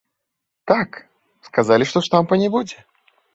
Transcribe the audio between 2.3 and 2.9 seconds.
не будзе.